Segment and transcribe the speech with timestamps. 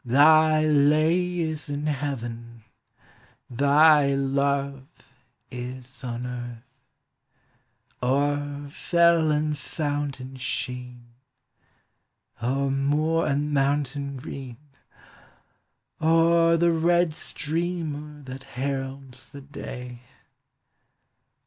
[0.03, 2.63] Thy lay is in heaven,
[3.51, 4.87] thy love
[5.51, 6.63] is on earth.
[8.01, 11.05] O'er fell and fountain sheen,
[12.41, 14.57] O'er moor and mountain green,
[16.01, 20.01] O'er the red streamer that heralds the day.